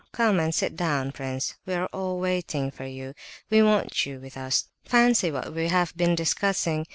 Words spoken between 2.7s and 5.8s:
for you, we want you with us. Fancy what we